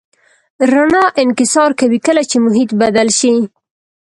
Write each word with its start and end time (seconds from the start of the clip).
رڼا 0.71 1.03
انکسار 1.21 1.71
کوي 1.79 1.99
کله 2.07 2.21
چې 2.29 2.37
محیط 2.45 2.69
بدل 2.81 3.07
شي. 3.19 3.33